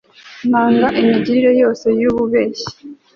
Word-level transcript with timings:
nkanga 0.47 0.87
imigirire 1.01 1.51
yose 1.61 1.85
y'ububeshyi 2.01 2.67